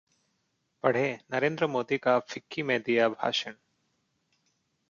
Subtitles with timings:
[0.83, 3.53] पढ़ें: नरेंद्र मोदी का फिक्की में दिया भाषण